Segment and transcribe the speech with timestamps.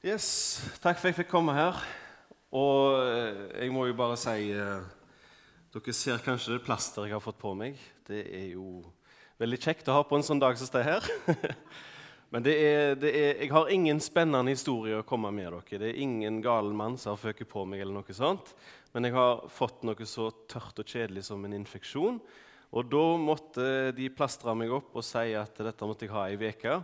[0.00, 1.76] Yes, Takk for at jeg fikk komme her.
[2.56, 4.84] Og eh, jeg må jo bare si eh,
[5.74, 7.74] Dere ser kanskje det plasteret jeg har fått på meg.
[8.08, 8.78] Det er jo
[9.36, 11.08] veldig kjekt å ha på en sånn dag som det her.
[12.32, 15.80] Men det er, det er, jeg har ingen spennende historie å komme med dere.
[15.82, 17.82] Det er ingen gal mann som har føket på meg.
[17.82, 18.54] eller noe sånt.
[18.94, 22.16] Men jeg har fått noe så tørt og kjedelig som en infeksjon.
[22.72, 26.40] Og da måtte de plastre meg opp og si at dette måtte jeg ha ei
[26.40, 26.78] uke.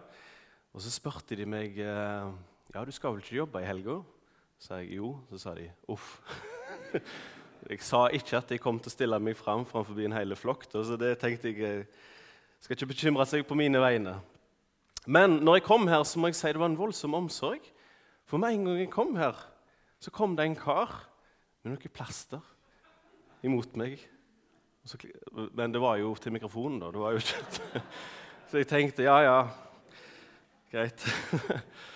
[0.76, 2.36] Og så spurte de meg eh,
[2.76, 3.94] ja, du skal vel ikke jobbe i helga.
[4.60, 5.14] Sa jeg jo.
[5.30, 6.18] Så sa de uff.
[7.70, 10.66] jeg sa ikke at jeg kom til å stille meg fram framfor en hel flokk.
[10.68, 12.02] Så det tenkte jeg eh,
[12.60, 14.18] skal ikke bekymre seg på mine vegne.
[15.08, 17.64] Men når jeg kom her, så må jeg si det var en voldsom omsorg.
[18.28, 19.40] For med en gang jeg kom her,
[20.02, 20.92] så kom det en kar
[21.64, 22.44] med noe plaster
[23.46, 24.02] imot meg.
[24.84, 25.00] Så,
[25.32, 26.92] men det var jo til mikrofonen, da.
[26.92, 27.86] Det var jo ikke
[28.50, 29.38] Så jeg tenkte ja, ja,
[30.70, 31.08] greit.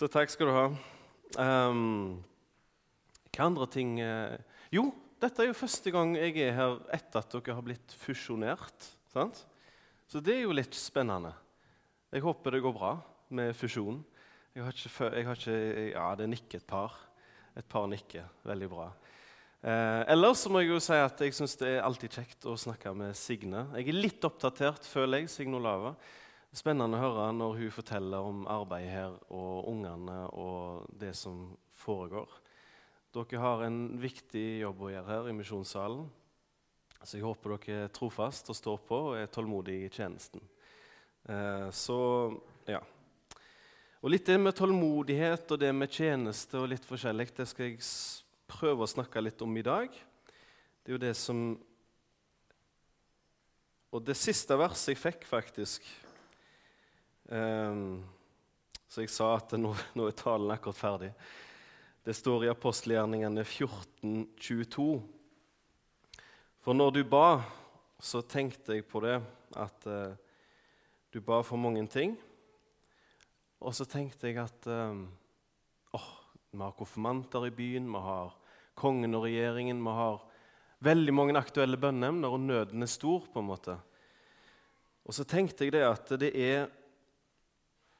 [0.00, 0.68] Så takk skal du ha.
[1.36, 2.20] Um,
[3.36, 4.32] hva andre ting uh,
[4.72, 4.86] Jo,
[5.20, 8.86] dette er jo første gang jeg er her etter at dere har blitt fusjonert.
[9.12, 9.42] Sant?
[10.08, 11.34] Så det er jo litt spennende.
[12.16, 12.94] Jeg håper det går bra
[13.36, 14.00] med fusjonen.
[14.56, 16.96] Jeg har ikke, jeg har ikke Ja, det nikker et par.
[17.52, 18.24] Et par nikker.
[18.48, 18.88] Veldig bra.
[19.60, 22.96] Eh, ellers må jeg jo si at jeg syns det er alltid kjekt å snakke
[22.96, 23.66] med Signe.
[23.76, 25.34] Jeg er litt oppdatert, føler jeg.
[25.36, 25.92] Signe Olava.
[26.50, 31.44] Spennende å høre når hun forteller om arbeidet her og ungene og det som
[31.78, 32.26] foregår.
[33.14, 36.08] Dere har en viktig jobb å gjøre her i misjonssalen.
[37.04, 40.42] Så jeg håper dere er trofast og står på og er tålmodige i tjenesten.
[41.30, 42.00] Eh, så
[42.66, 42.82] ja.
[44.02, 47.80] Og litt det med tålmodighet og det med tjeneste og litt forskjellig, det skal jeg
[48.50, 49.94] prøve å snakke litt om i dag.
[50.82, 51.50] Det er jo det som
[53.90, 55.86] Og det siste verset jeg fikk, faktisk
[57.30, 58.02] um,
[58.90, 61.10] Så jeg sa at nå, nå er talen akkurat ferdig.
[62.04, 64.86] Det står i apostelgjerningene 14.22.
[66.60, 67.40] For når du ba,
[68.00, 69.18] så tenkte jeg på det
[69.56, 70.16] at uh,
[71.12, 72.16] du ba for mange ting.
[73.60, 75.04] Og så tenkte jeg at um,
[75.96, 76.10] oh,
[76.50, 78.34] vi har konfirmanter i byen, vi har
[78.80, 79.82] kongen og regjeringen.
[79.84, 80.22] Vi har
[80.80, 83.26] veldig mange aktuelle bønneemner, og nøden er stor.
[83.32, 83.76] på en måte.
[85.04, 86.68] Og så tenkte jeg det at det er,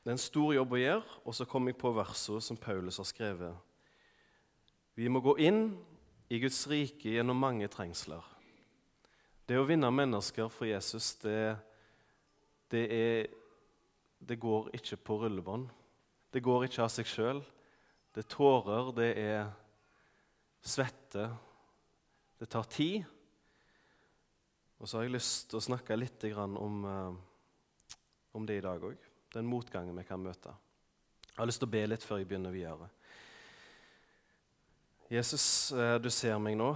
[0.00, 2.96] det er en stor jobb å gjøre, og så kom jeg på verset som Paulus
[3.02, 3.56] har skrevet.
[4.96, 5.74] Vi må gå inn
[6.32, 8.24] i Guds rike gjennom mange trengsler.
[9.44, 11.56] Det å vinne mennesker for Jesus, det,
[12.72, 13.28] det, er,
[14.24, 15.68] det går ikke på rullebånd.
[16.30, 17.44] Det går ikke av seg sjøl.
[18.14, 19.50] Det er tårer, det er
[20.62, 21.28] svette.
[22.40, 23.04] Det tar tid.
[24.80, 27.94] Og så har jeg lyst til å snakke litt om, eh,
[28.32, 29.09] om det i dag òg.
[29.34, 30.54] Den motgangen vi kan møte.
[31.30, 32.88] Jeg har lyst til å be litt før jeg begynner videre.
[35.10, 36.72] Jesus, eh, du ser meg nå.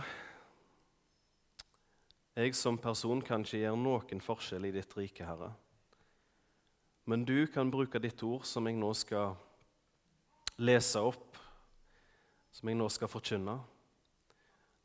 [2.35, 5.53] Jeg som person kan ikke gjøre noen forskjell i ditt rike, Herre.
[7.07, 9.37] Men du kan bruke ditt ord, som jeg nå skal
[10.59, 11.39] lese opp,
[12.51, 13.59] som jeg nå skal forkynne.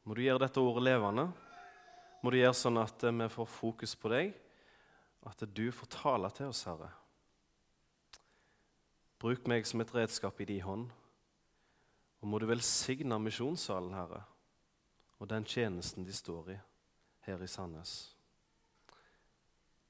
[0.03, 1.29] Må du gjøre dette ordet levende.
[2.21, 4.33] Må du gjøre sånn at vi får fokus på deg,
[5.25, 6.89] at du får tale til oss, Herre.
[9.19, 10.87] Bruk meg som et redskap i din hånd.
[12.19, 14.23] Og må du velsigne misjonssalen, Herre,
[15.19, 16.57] og den tjenesten de står i
[17.27, 17.95] her i Sandnes.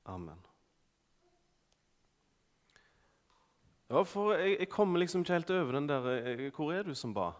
[0.09, 0.39] Amen.
[3.89, 6.93] Ja, for jeg, jeg kommer liksom ikke helt over den der eh, Hvor er du
[6.93, 7.31] som ba?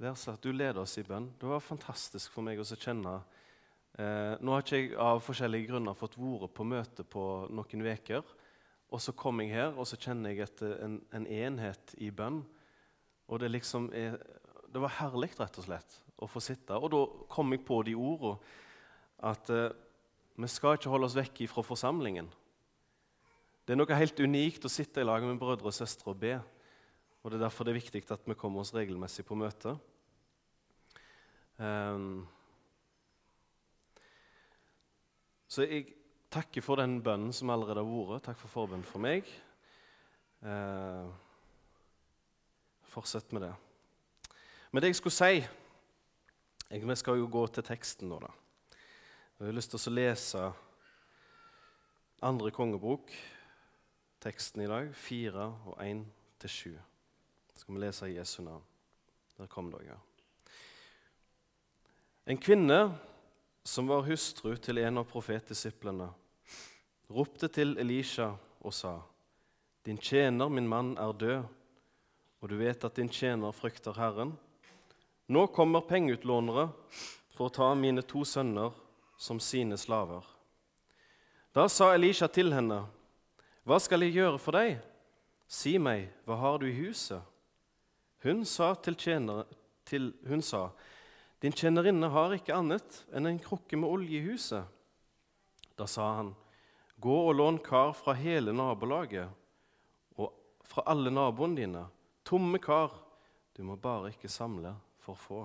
[0.00, 1.32] Der satt du leder oss i bønn.
[1.40, 3.18] Det var fantastisk for meg å kjenne
[3.98, 8.24] eh, Nå har ikke jeg av forskjellige grunner fått vært på møte på noen uker.
[8.88, 12.40] Og så kom jeg her, og så kjenner jeg etter en, en enhet i bønn.
[13.28, 14.16] Og det liksom er,
[14.72, 16.78] det var herlig, rett og slett, å få sitte.
[16.78, 18.38] Og da kom jeg på de ordene
[19.28, 19.74] at eh,
[20.38, 22.28] vi skal ikke holde oss vekk fra forsamlingen.
[23.66, 26.36] Det er noe helt unikt å sitte i lag med brødre og søstre og be.
[27.20, 29.74] Og Det er derfor det er viktig at vi kommer oss regelmessig på møte.
[31.58, 32.22] Um,
[35.50, 35.97] så jeg
[36.32, 38.26] takker for den bønnen som allerede har vært.
[38.28, 39.28] Takk for forbønn for meg.
[40.44, 41.08] Eh,
[42.88, 43.54] fortsett med det.
[44.70, 45.40] Men det jeg skulle si
[46.68, 48.28] jeg, Vi skal jo gå til teksten nå, da.
[49.38, 50.52] Jeg har lyst til å lese
[52.22, 53.12] andre kongebok,
[54.20, 56.04] teksten i dag, 4 og 1
[56.40, 56.78] til 7.
[57.54, 58.62] Skal vi lese i Jesu navn.
[59.38, 59.96] Der kom dere.
[62.26, 62.98] En kvinne
[63.68, 66.06] som var hustru til en av profetdisiplene,
[67.12, 68.30] ropte til Elisha
[68.64, 69.02] og sa,
[69.84, 71.44] 'Din tjener, min mann, er død,
[72.40, 74.38] og du vet at din tjener frykter Herren.
[75.28, 76.68] Nå kommer pengeutlånere
[77.36, 78.72] for å ta mine to sønner
[79.18, 80.24] som sine slaver.
[81.54, 82.86] Da sa Elisha til henne,
[83.64, 84.78] Hva skal jeg gjøre for deg?
[85.46, 87.20] Si meg, hva har du i huset?
[88.22, 89.44] Hun sa til tjenere,
[89.84, 90.70] til, hun sa,
[91.42, 94.64] Din tjenerinne har ikke annet enn en krukke med olje i huset.
[95.78, 96.32] Da sa han,
[96.98, 99.30] Gå og lån kar fra hele nabolaget
[100.18, 100.32] og
[100.66, 101.84] fra alle naboene dine.
[102.26, 102.90] Tomme kar.
[103.54, 105.44] Du må bare ikke samle for få.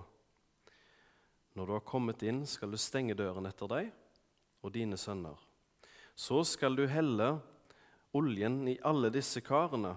[1.54, 3.92] Når du har kommet inn, skal du stenge døren etter deg
[4.66, 5.38] og dine sønner.
[6.18, 7.36] Så skal du helle
[8.18, 9.94] oljen i alle disse karene,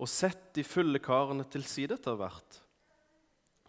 [0.00, 2.60] og sett de fulle karene til side etter hvert.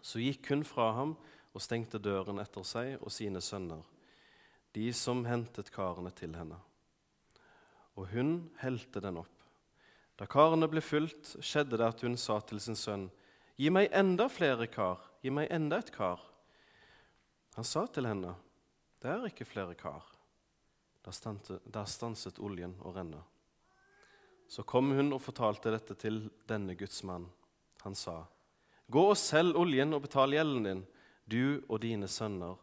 [0.00, 1.14] Så gikk hun fra ham
[1.52, 3.82] og stengte døren etter seg og sine sønner,
[4.72, 6.58] de som hentet karene til henne.
[7.96, 9.42] Og hun helte den opp.
[10.16, 13.10] Da karene ble fylt, skjedde det at hun sa til sin sønn,
[13.60, 16.22] Gi meg enda flere kar, gi meg enda et kar.
[17.54, 18.34] Han sa til henne,
[18.98, 20.06] Det er ikke flere kar.
[21.02, 23.20] Da stanset, oljen å renne.
[24.48, 27.26] Så kom hun og fortalte dette til denne Guds mann.
[27.82, 28.22] Han sa,
[28.86, 30.82] Gå og selg oljen og betal gjelden din.
[31.24, 32.58] Du og dine sønner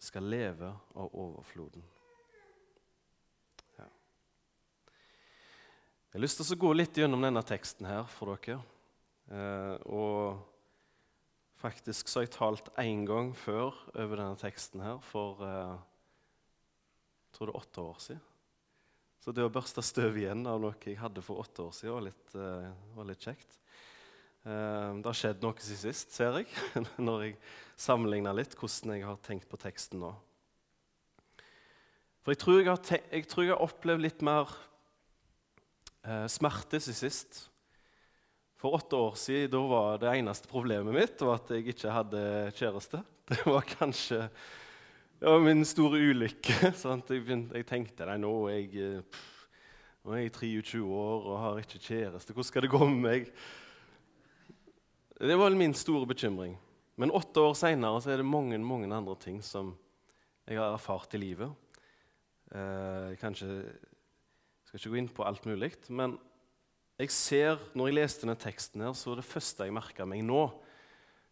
[0.00, 1.82] skal leve av overfloden.
[3.78, 3.86] Ja.
[6.10, 8.62] Jeg har lyst til å gå litt gjennom denne teksten her for dere.
[9.30, 10.40] Eh, og
[11.60, 15.76] faktisk så har jeg talt én gang før over denne teksten her for eh,
[17.30, 18.26] jeg tror det er åtte år siden.
[19.20, 22.06] Så det å børste støv igjen av noe jeg hadde for åtte år siden, var
[22.08, 23.59] litt, eh, var litt kjekt.
[24.40, 26.48] Eh, det har skjedd noe siden sist, ser jeg,
[27.06, 27.36] når jeg
[27.80, 30.14] sammenligner litt hvordan jeg har tenkt på teksten nå.
[32.20, 32.80] For jeg tror jeg har,
[33.12, 34.52] jeg tror jeg har opplevd litt mer
[36.04, 37.44] eh, smerte siden sist.
[38.60, 42.24] For åtte år siden da var det eneste problemet mitt var at jeg ikke hadde
[42.56, 43.04] kjæreste.
[43.30, 44.24] Det var kanskje
[45.20, 46.54] det var min store ulykke.
[46.72, 49.42] Jeg, jeg, tenkte nei, nå er jeg, eh, pff,
[50.00, 52.32] nå er jeg 23 år og har ikke kjæreste.
[52.32, 53.28] Hvordan skal det gå med meg?
[55.20, 56.54] Det var min store bekymring.
[56.96, 59.74] Men åtte år seinere er det mange, mange andre ting som
[60.48, 61.50] jeg har erfart i livet.
[62.54, 63.50] Eh, jeg kanskje,
[64.64, 66.16] skal ikke gå inn på alt mulig, men
[66.96, 70.24] jeg ser, når jeg leste denne teksten, her, så var det første jeg merka meg
[70.24, 70.42] nå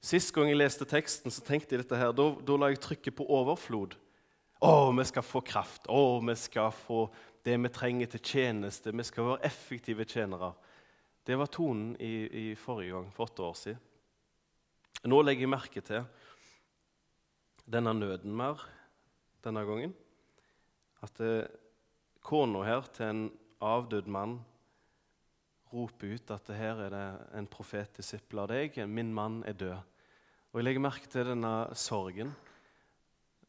[0.05, 3.17] Sist gang jeg leste teksten, så tenkte jeg dette her, da, da la jeg trykket
[3.19, 3.97] på overflod.
[4.63, 5.89] Å, vi skal få kraft.
[5.91, 7.09] Å, vi skal få
[7.43, 8.93] det vi trenger til tjeneste.
[8.95, 10.53] Vi skal være effektive tjenere.
[11.29, 13.81] Det var tonen i, i forrige gang, for åtte år siden.
[15.13, 16.07] Nå legger jeg merke til
[17.69, 18.63] denne nøden mer
[19.45, 19.93] denne gangen.
[21.05, 21.45] At eh,
[22.25, 23.21] kona her til en
[23.61, 24.39] avdød mann
[25.69, 27.05] roper ut at her er det
[27.37, 28.81] en profetdisippel av deg.
[28.89, 29.77] Min mann er død.
[30.49, 32.33] Og Jeg legger merke til denne sorgen.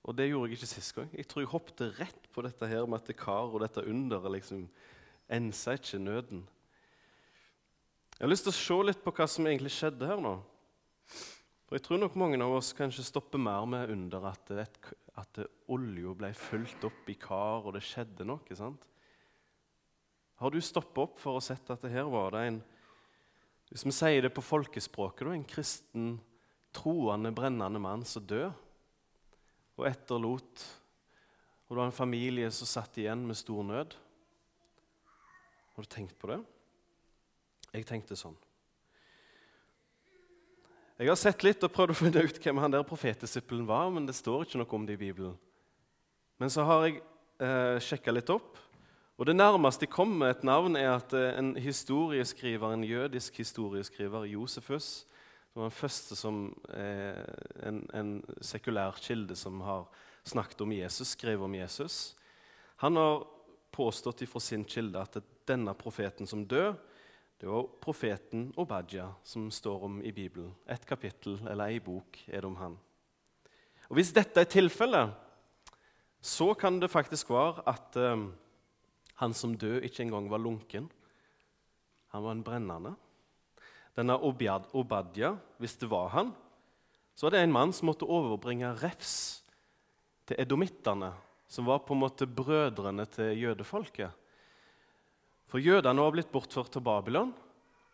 [0.04, 1.16] Og det gjorde jeg ikke sist gang.
[1.16, 4.36] Jeg tror jeg hoppet rett på dette her med at det kar og dette underet
[4.36, 4.68] liksom
[5.32, 6.48] ensa ikke nøden.
[8.20, 10.34] Jeg har lyst til å se litt på hva som egentlig skjedde her nå.
[11.64, 14.66] For Jeg tror nok mange av oss kanskje stopper mer med under at, det,
[15.16, 15.40] at
[15.72, 18.58] olja ble fulgt opp i kar, og det skjedde noe.
[18.60, 18.84] sant?
[20.44, 22.60] Har du stoppet opp for å sett at det her var det en
[23.72, 26.14] Hvis vi sier det på folkespråket, en kristen,
[26.76, 28.52] troende, brennende mann som døde
[29.80, 33.96] og etterlot Og det var en familie som satt igjen med stor nød.
[35.72, 36.44] Har du tenkt på det?
[37.74, 38.38] Jeg tenkte sånn.
[41.00, 44.08] Jeg har sett litt og prøvd å finne ut hvem han der profetdisippelen var, men
[44.10, 45.38] det står ikke noe om det i Bibelen.
[46.42, 46.98] Men så har jeg
[47.40, 48.58] eh, sjekka litt opp,
[49.20, 53.40] og det nærmeste jeg kom med et navn, er at eh, en historieskriver, en jødisk
[53.40, 54.90] historieskriver, Josefus,
[55.54, 56.44] som var den første som
[56.76, 57.24] eh,
[57.68, 59.88] en, en sekulær kilde som har
[60.28, 62.16] snakket om Jesus, skrev om Jesus,
[62.84, 63.24] han har
[63.72, 66.76] påstått ifra sin kilde at denne profeten som død,
[67.40, 70.52] det var profeten Obadja som står om i Bibelen.
[70.68, 72.76] Et kapittel eller ei bok er det om han.
[73.88, 75.14] Og Hvis dette er tilfellet,
[76.20, 78.28] så kan det faktisk være at eh,
[79.24, 80.90] han som død ikke engang var lunken.
[82.12, 82.94] Han var en brennende.
[83.96, 86.36] Denne Obadja, hvis det var han,
[87.16, 89.44] så var det en mann som måtte overbringe refs
[90.28, 91.14] til edomittene,
[91.48, 94.12] som var på en måte brødrene til jødefolket.
[95.50, 97.32] For jødene var blitt bortført til Babylon.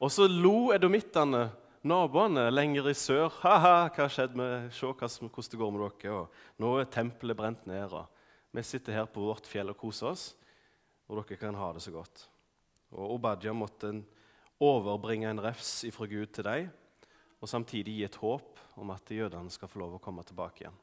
[0.04, 1.48] Og så lo edomittene,
[1.88, 3.30] naboene lenger i sør.
[3.46, 6.18] Ha-ha, hva har skjedd med Se hvordan det går med dere.
[6.20, 7.94] Og nå er tempelet brent ned.
[7.94, 8.08] og
[8.52, 10.34] Vi sitter her på vårt fjell og koser oss,
[11.08, 12.28] og dere kan ha det så godt.
[12.96, 13.94] Og Obadja måtte
[14.60, 16.70] overbringe en refs ifra Gud til deg,
[17.40, 20.80] og samtidig gi et håp om at jødene skal få lov å komme tilbake igjen.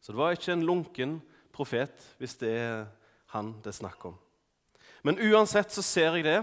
[0.00, 1.20] Så det var ikke en lunken
[1.52, 2.88] profet, hvis det er
[3.34, 4.16] han det er snakk om.
[5.02, 6.40] Men uansett så ser jeg det,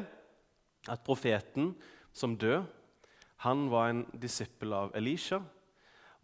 [0.88, 1.74] at profeten
[2.16, 2.66] som død,
[3.46, 5.42] han var en disippel av Elisha.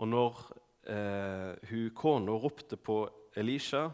[0.01, 0.39] Og når
[0.89, 3.03] eh, hun kona ropte på
[3.37, 3.89] Elisha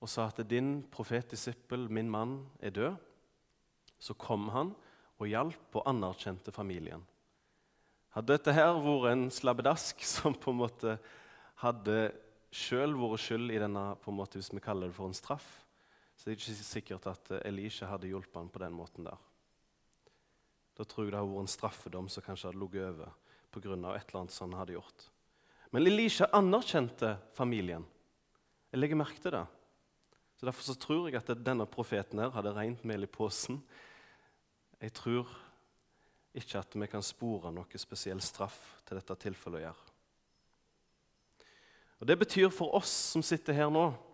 [0.00, 2.96] og sa at 'din profetdisippel, min mann, er død',
[3.98, 4.74] så kom han
[5.20, 7.04] og hjalp og anerkjente familien.
[8.10, 10.98] Hadde dette her vært en slabbedask som på en måte
[11.62, 12.12] hadde
[12.50, 15.60] sjøl vært skyld i denne, på en måte, hvis vi kaller det for en straff,
[16.20, 19.16] så det er ikke sikkert at Elisha hadde hjulpet ham på den måten der.
[20.76, 23.14] Da tror jeg det hadde vært en straffedom som kanskje hadde ligget over
[23.48, 23.72] pga.
[23.72, 25.06] et eller annet som han hadde gjort.
[25.72, 27.86] Men Elisha anerkjente familien.
[28.70, 29.46] Jeg legger merke til det.
[30.36, 33.62] Så Derfor så tror jeg at denne profeten her hadde rent mel i posen.
[34.80, 35.24] Jeg tror
[36.34, 39.88] ikke at vi kan spore noe spesiell straff til dette tilfellet å gjøre.
[42.00, 44.09] Og Det betyr for oss som sitter her nå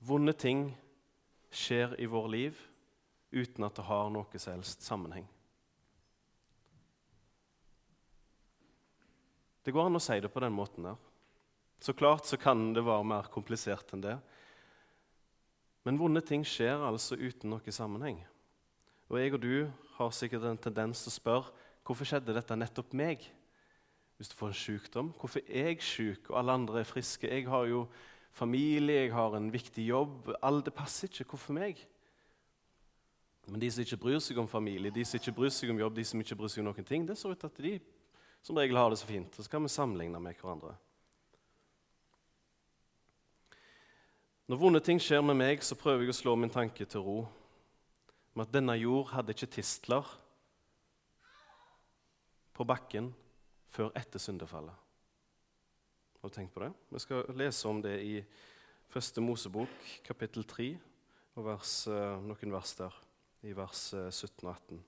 [0.00, 0.70] Vonde ting
[1.52, 2.60] skjer i vår liv
[3.30, 5.26] uten at det har noe som helst sammenheng.
[9.60, 10.96] Det går an å si det på den måten der.
[11.80, 14.16] Så klart så kan det være mer komplisert enn det.
[15.84, 18.22] Men vonde ting skjer altså uten noe sammenheng.
[19.08, 19.54] Og jeg og du
[19.96, 23.24] har sikkert en tendens til å spørre hvorfor skjedde dette nettopp meg?
[24.16, 27.28] Hvis du får en sykdom, hvorfor er jeg syk og alle andre er friske?
[27.28, 27.86] Jeg har jo
[28.32, 30.30] familie, jeg har en viktig jobb.
[30.42, 31.28] Alt det passer ikke.
[31.32, 31.80] Hvorfor meg?
[33.50, 35.96] Men de som ikke bryr seg om familie, de som ikke bryr seg om jobb,
[35.96, 37.74] de som ikke bryr seg om noen ting, det ser ut til at de
[38.46, 39.34] som regel har det så fint.
[39.36, 40.76] Og så kan vi sammenligne med hverandre.
[44.50, 47.18] Når vonde ting skjer med meg, så prøver jeg å slå min tanke til ro
[48.34, 50.06] med at denne jord hadde ikke tistler
[52.54, 53.12] på bakken
[53.70, 54.74] før etter syndefallet.
[56.20, 56.72] Har du tenkt på det?
[56.88, 58.18] Vi skal lese om det i
[58.92, 59.72] Første Mosebok,
[60.04, 60.66] kapittel 3,
[61.38, 62.96] og vers, eh, noen vers der,
[63.48, 64.82] i vers 17 eh, og 18.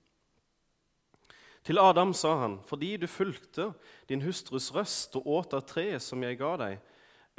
[1.64, 3.70] Til Adam sa han, fordi du fulgte
[4.10, 6.82] din hustrus røst og åt av treet som jeg ga deg,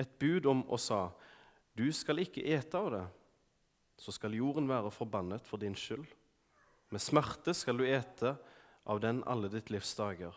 [0.02, 1.12] et bud om og sa:"
[1.78, 3.08] Du skal ikke ete av det,
[3.98, 6.08] så skal jorden være forbannet for din skyld.
[6.90, 8.38] Med smerte skal du ete
[8.86, 10.34] av den alle ditt livs dager.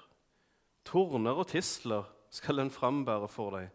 [0.85, 3.71] Torner og tisler skal den frambære for deg,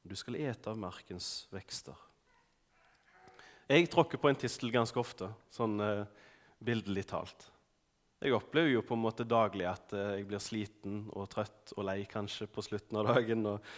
[0.00, 1.96] og du skal ete av markens vekster.
[3.70, 6.06] Jeg tråkker på en tistel ganske ofte, sånn eh,
[6.58, 7.46] bildelig talt.
[8.20, 11.86] Jeg opplever jo på en måte daglig at eh, jeg blir sliten og trøtt og
[11.86, 13.46] lei kanskje på slutten av dagen.
[13.52, 13.70] Og,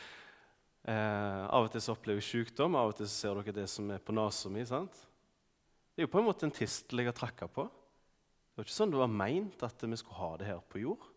[0.89, 3.69] eh, av og til så opplever jeg sykdom, av og til så ser dere det
[3.71, 4.65] som er på nesa mi.
[4.65, 7.69] Det er jo på en måte en tistel jeg har trakka på.
[7.69, 11.12] Det var ikke sånn det var meint at vi skulle ha det her på jord.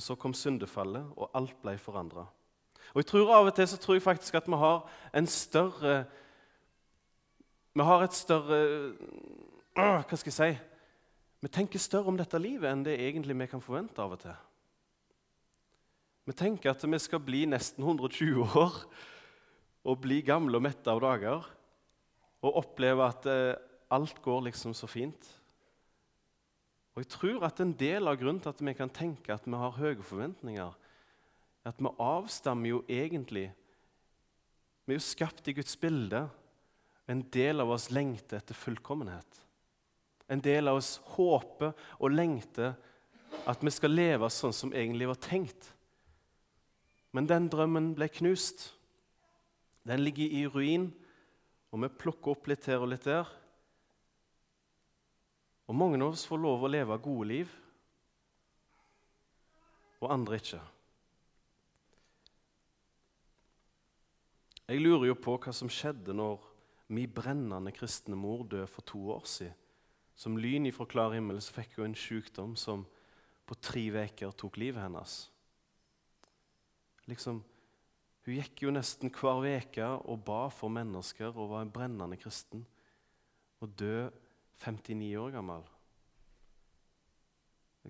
[0.00, 2.22] Men så kom syndefallet, og alt ble forandra.
[2.94, 6.04] Og jeg tror av og til så tror jeg faktisk at vi har en større
[7.76, 8.60] Vi har et større
[9.76, 10.48] Hva skal jeg si?
[11.44, 14.38] Vi tenker større om dette livet enn det egentlig vi kan forvente av og til.
[16.24, 18.80] Vi tenker at vi skal bli nesten 120 år
[19.84, 21.44] og bli gamle og mette av dager
[22.40, 23.60] og oppleve at eh,
[23.92, 25.28] alt går liksom så fint.
[27.00, 29.56] Og jeg tror at En del av grunnen til at vi kan tenke at vi
[29.56, 30.74] har høye forventninger,
[31.64, 33.46] er at vi avstammer jo egentlig
[34.84, 36.26] Vi er jo skapt i Guds bilde.
[37.08, 39.40] En del av oss lengter etter fullkommenhet.
[40.28, 42.74] En del av oss håper og lengter
[43.48, 45.72] at vi skal leve sånn som egentlig var tenkt.
[47.12, 48.74] Men den drømmen ble knust.
[49.86, 50.90] Den ligger i ruin,
[51.70, 53.30] og vi plukker opp litt her og litt der.
[55.70, 57.50] Og mange av oss får lov å leve gode liv,
[60.00, 60.58] og andre ikke.
[64.70, 66.42] Jeg lurer jo på hva som skjedde når
[66.90, 69.54] min brennende kristne mor døde for to år siden.
[70.18, 72.82] Som lyn ifra klar himmel så fikk hun en sykdom som
[73.48, 75.14] på tre uker tok livet hennes.
[77.08, 77.40] Liksom,
[78.26, 82.66] hun gikk jo nesten hver uke og ba for mennesker og var en brennende kristen.
[83.62, 84.10] Og død
[84.60, 85.64] 59 år gammel.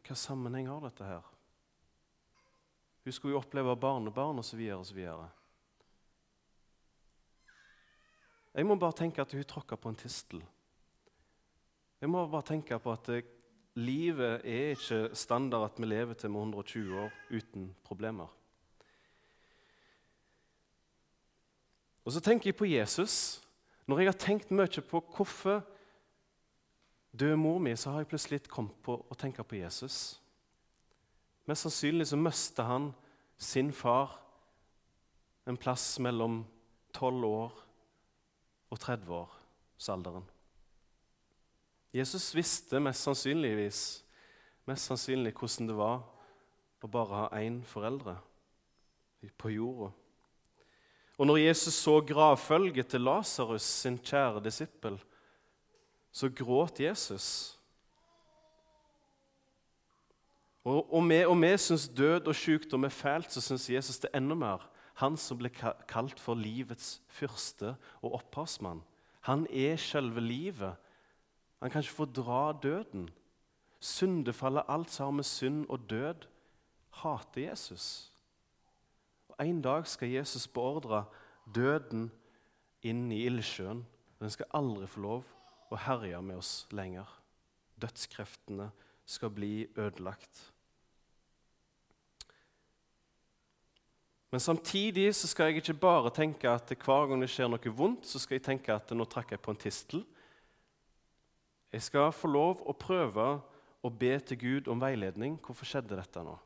[0.00, 1.26] Hva sammenheng har dette her?
[3.04, 4.60] Hun skulle jo oppleve barnebarn osv.
[4.76, 5.00] osv.
[8.54, 10.42] Jeg må bare tenke at hun tråkka på en tistel.
[12.00, 13.26] Jeg må bare tenke på at eh,
[13.78, 18.30] livet er ikke standard at vi lever til med 120 år uten problemer.
[22.04, 23.42] Og så tenker jeg på Jesus.
[23.86, 25.60] Når jeg har tenkt mye på hvorfor
[27.12, 30.20] døde mor mi, så har jeg plutselig kommet på å tenke på Jesus.
[31.48, 32.90] Mest sannsynlig så mista han
[33.40, 34.18] sin far
[35.48, 36.44] en plass mellom
[36.94, 37.56] 12 år
[38.70, 40.28] og 30 årsalderen.
[41.90, 43.80] Jesus visste mest sannsynligvis
[44.70, 46.02] mest sannsynlig hvordan det var
[46.80, 48.14] å bare ha én foreldre
[49.40, 49.90] på jorda.
[51.20, 54.96] Og når Jesus så gravfølget til Lasarus, sin kjære disippel,
[56.12, 57.56] så gråt Jesus.
[60.64, 64.10] Og om vi, om vi syns død og sykdom er fælt, så syns Jesus det
[64.14, 64.66] enda mer.
[65.00, 65.48] Han som ble
[65.88, 68.82] kalt for livets fyrste og opphavsmann.
[69.24, 70.76] Han er selve livet.
[71.60, 73.08] Han kan ikke fordra døden.
[73.80, 76.26] Syndefallet, alt som har med synd og død,
[76.90, 78.12] hater Jesus.
[79.28, 81.04] Og En dag skal Jesus beordre
[81.54, 82.10] døden
[82.82, 83.86] inn i ildsjøen.
[84.20, 85.24] Den skal aldri få lov
[85.70, 87.08] å herje med oss lenger.
[87.80, 88.70] Dødskreftene
[89.08, 90.50] skal bli ødelagt.
[94.30, 98.06] Men samtidig så skal jeg ikke bare tenke at hver gang det skjer noe vondt,
[98.06, 100.04] så skal jeg tenke at nå trakk jeg på en tistel.
[101.74, 103.26] Jeg skal få lov å prøve
[103.82, 105.38] å be til Gud om veiledning.
[105.42, 106.36] Hvorfor skjedde dette nå?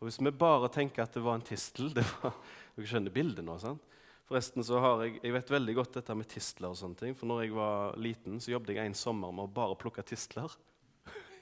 [0.00, 2.34] Og Hvis vi bare tenker at det var en tistel det var,
[2.74, 3.54] Dere skjønner bildet nå?
[3.62, 3.93] sant?
[4.24, 6.70] Forresten så har jeg, jeg vet veldig godt dette med tistler.
[6.72, 9.54] og sånne ting, for når jeg var liten, så jobbet jeg en sommer med å
[9.60, 10.52] bare plukke tistler.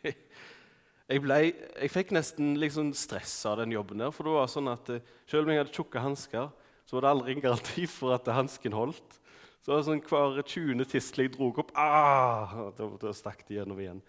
[0.02, 4.10] jeg, ble, jeg fikk nesten liksom stress av den jobben der.
[4.14, 6.50] For det var sånn at eh, selv om jeg hadde tjukke hansker,
[6.82, 9.18] så var det aldri en garanti for at hansken holdt.
[9.62, 10.84] Så det var sånn Hver 20.
[10.90, 14.02] tistel jeg dro opp, ah, da, da stakk de gjennom igjen.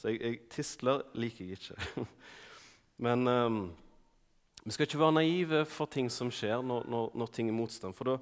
[0.00, 2.06] Så jeg, jeg, tistler liker jeg ikke.
[3.04, 3.58] Men um,
[4.64, 7.94] vi skal ikke være naive for ting som skjer når, når, når ting er motstand.
[7.96, 8.18] For da,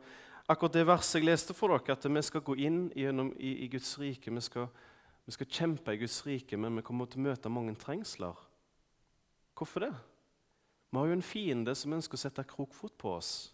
[0.51, 3.71] akkurat det verset jeg leste for dere, at vi skal gå inn gjennom, i, i
[3.71, 4.67] Guds rike, vi skal
[5.25, 8.39] vi skal kjempe i Guds rike, men vi kommer til å møte mange trengsler.
[9.55, 9.93] Hvorfor det?
[10.91, 13.53] Vi har jo en fiende som ønsker å sette krokfot på oss.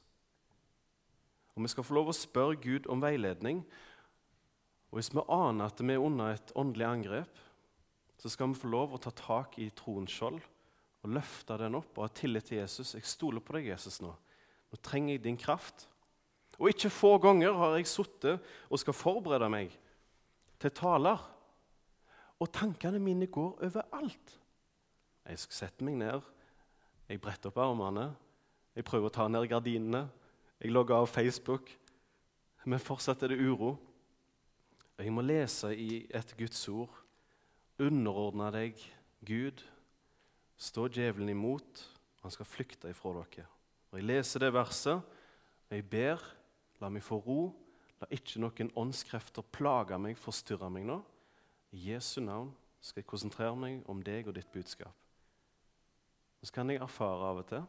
[1.55, 3.65] Og Vi skal få lov å spørre Gud om veiledning.
[4.91, 7.39] Og Hvis vi aner at vi er under et åndelig angrep,
[8.19, 10.41] så skal vi få lov å ta tak i troens skjold
[11.09, 12.93] og løfte den opp og ha tillit til Jesus.
[12.95, 14.13] Jeg stoler på deg, Jesus, nå.
[14.69, 15.87] Nå trenger jeg din kraft.
[16.59, 19.73] Og ikke få ganger har jeg sittet og skal forberede meg
[20.61, 21.23] til taler
[22.39, 24.35] og tankene mine går overalt.
[25.29, 26.23] Jeg setter meg ned,
[27.09, 28.11] jeg bretter opp armene,
[28.77, 30.07] jeg prøver å ta ned gardinene,
[30.59, 31.71] jeg logger av Facebook,
[32.69, 33.77] men fortsatt er det uro.
[34.99, 36.91] Jeg må lese i et Guds ord.
[37.79, 38.81] Underordne deg
[39.25, 39.63] Gud.
[40.59, 41.85] Stå djevelen imot,
[42.19, 43.47] og han skal flykte ifra dere.
[43.93, 45.03] Og Jeg leser det verset,
[45.69, 46.23] og jeg ber,
[46.81, 47.41] la meg få ro.
[48.01, 50.99] La ikke noen åndskrefter plage meg, forstyrre meg nå.
[51.75, 54.95] I Jesu navn skal jeg konsentrere meg om deg og ditt budskap.
[56.41, 57.65] Og Så kan jeg erfare av og til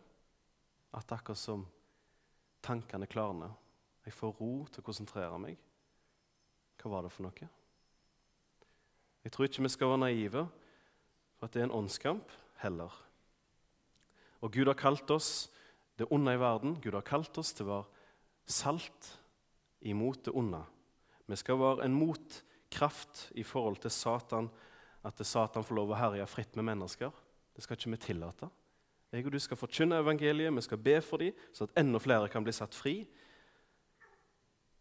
[0.94, 1.66] at akkurat som
[2.62, 3.54] tankene klarner,
[4.06, 5.58] jeg får ro til å konsentrere meg.
[6.82, 7.50] Hva var det for noe?
[9.24, 10.46] Jeg tror ikke vi skal være naive
[11.38, 12.32] for at det er en åndskamp
[12.64, 12.94] heller.
[14.40, 15.50] Og Gud har kalt oss
[16.00, 16.78] det onde i verden.
[16.82, 17.88] Gud har kalt oss til å være
[18.50, 19.10] salt
[19.86, 20.62] imot det onde.
[21.30, 24.50] Vi skal være en motkraft i forhold til Satan,
[25.06, 27.12] at Satan får lov å herje fritt med mennesker.
[27.56, 28.50] Det skal ikke vi tillate.
[29.12, 32.30] Jeg og du skal forkynne evangeliet, vi skal be for dem, så at enda flere
[32.30, 33.02] kan bli satt fri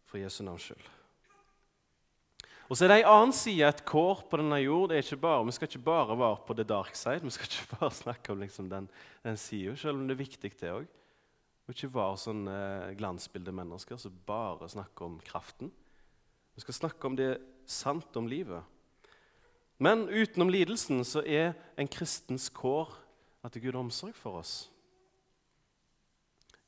[0.05, 0.98] for Jesu navns skyld.
[2.69, 4.91] Og så er det en annen side, et kår på denne jord.
[4.91, 7.23] Det er ikke bare, vi skal ikke bare være på the dark side.
[7.25, 8.89] Vi skal ikke bare snakke om liksom den,
[9.25, 10.85] den sida, selv om det er viktig, det òg.
[11.63, 12.57] Skal ikke være sånne
[12.97, 15.73] glansbildemennesker som bare snakker om kraften.
[16.53, 17.31] Vi skal snakke om det
[17.69, 18.61] sant om livet.
[19.81, 22.91] Men utenom lidelsen så er en kristens kår
[23.45, 24.67] at Gud har omsorg for oss.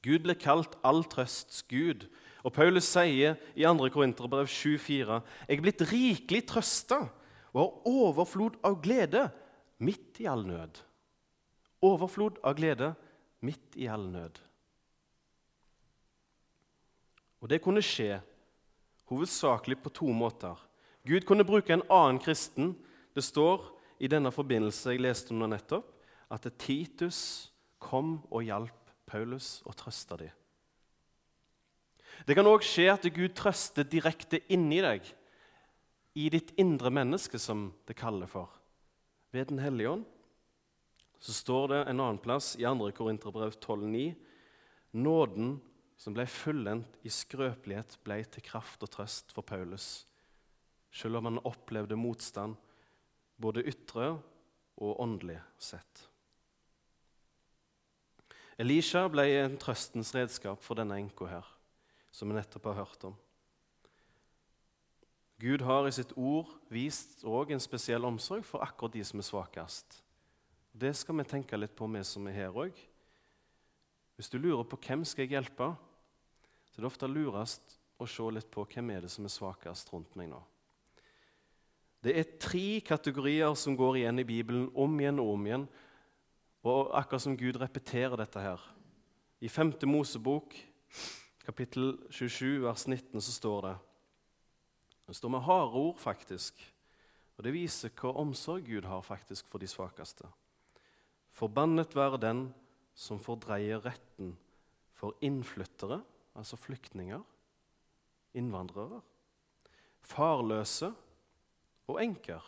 [0.01, 2.07] Gud ble kalt all trøsts Gud.
[2.41, 3.89] Og Paulus sier i 2.
[3.93, 7.03] Korinterbrev 7,4.: Jeg er blitt rikelig trøsta
[7.53, 9.27] og har overflod av glede
[9.79, 10.81] midt i all nød.
[11.81, 12.93] Overflod av glede
[13.41, 14.39] midt i all nød.
[17.41, 18.21] Og det kunne skje
[19.09, 20.57] hovedsakelig på to måter.
[21.05, 22.75] Gud kunne bruke en annen kristen.
[23.15, 23.65] Det står
[23.99, 25.89] i denne forbindelse jeg leste om nettopp,
[26.31, 27.51] at Titus
[27.81, 30.40] kom og hjalp Paulus og trøsta dem.
[32.27, 35.05] Det kan òg skje at Gud trøster direkte inni deg,
[36.13, 38.49] i ditt indre menneske, som det kaller for.
[39.31, 40.05] Ved Den hellige ånd
[41.21, 42.89] så står det en annen plass i 2.
[42.97, 44.15] Korinterbrev 12,9.:
[44.91, 45.61] Nåden
[45.95, 50.07] som ble fullendt i skrøpelighet, ble til kraft og trøst for Paulus.
[50.91, 52.55] selv om han opplevde motstand,
[53.39, 54.19] både ytre
[54.77, 56.09] og åndelig sett.
[58.59, 61.47] Elisha ble en trøstens redskap for denne enka her,
[62.11, 63.15] som vi nettopp har hørt om.
[65.41, 69.25] Gud har i sitt ord vist òg en spesiell omsorg for akkurat de som er
[69.25, 69.97] svakest.
[70.71, 72.75] Det skal vi tenke litt på, vi som er her òg.
[74.15, 75.71] Hvis du lurer på hvem skal jeg hjelpe,
[76.69, 79.89] så er det ofte lurest å se litt på hvem er det som er svakest
[79.93, 80.39] rundt meg nå.
[82.01, 85.65] Det er tre kategorier som går igjen i Bibelen om igjen og om igjen.
[86.65, 88.61] Og akkurat som Gud repeterer dette her.
[89.41, 89.73] I 5.
[89.89, 90.53] Mosebok,
[91.45, 93.75] kapittel 27, vers 19, så står det
[95.07, 96.61] Det står med harde ord, faktisk.
[97.37, 100.27] Og det viser hva omsorg Gud har faktisk for de svakeste.
[101.31, 102.41] Forbannet være den
[102.93, 104.35] som fordreier retten
[104.93, 106.01] for innflyttere,
[106.37, 107.23] altså flyktninger,
[108.37, 109.01] innvandrere,
[110.05, 110.91] farløse
[111.89, 112.43] og enker.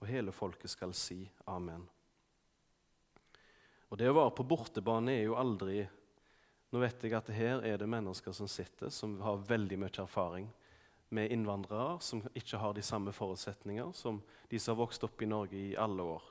[0.00, 1.84] Og hele folket skal si amen.
[3.92, 5.84] Og Det å være på bortebane er jo aldri
[6.74, 10.48] Nå vet jeg at her er det mennesker som sitter, som har veldig mye erfaring
[11.14, 14.16] med innvandrere, som ikke har de samme forutsetninger som
[14.50, 16.24] de som har vokst opp i Norge i alle år,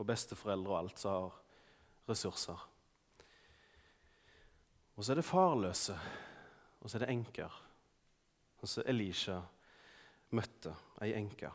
[0.00, 1.34] og besteforeldre og alt som har
[2.08, 2.62] ressurser.
[4.96, 5.98] Og så er det farløse,
[6.80, 7.60] og så er det enker.
[8.64, 9.36] Og så Elisha
[10.32, 10.72] møtte
[11.04, 11.52] ei enke.